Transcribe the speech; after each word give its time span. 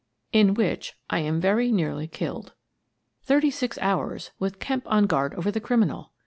IN 0.33 0.55
WHICH 0.55 0.95
I 1.11 1.19
AM 1.19 1.39
VERY 1.39 1.71
NEARLY 1.71 2.07
KILLED 2.07 2.53
Thirty 3.21 3.51
six 3.51 3.77
hours, 3.77 4.31
with 4.39 4.57
Kemp 4.57 4.81
on 4.87 5.05
guard 5.05 5.35
over 5.35 5.51
the 5.51 5.61
criminal! 5.61 6.11